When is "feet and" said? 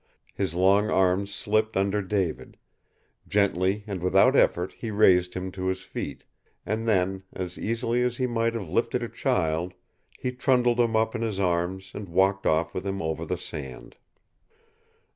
5.83-6.87